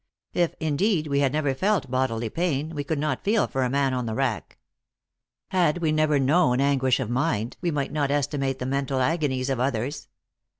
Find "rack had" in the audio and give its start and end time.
4.15-5.77